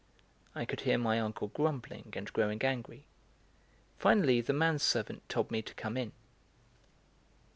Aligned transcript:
I 0.55 0.65
could 0.65 0.79
hear 0.79 0.97
my 0.97 1.19
uncle 1.19 1.49
grumbling 1.49 2.11
and 2.13 2.33
growing 2.33 2.63
angry; 2.63 3.05
finally 3.99 4.41
the 4.41 4.51
manservant 4.51 5.29
told 5.29 5.51
me 5.51 5.61
to 5.61 5.75
come 5.75 5.95
in. 5.95 6.11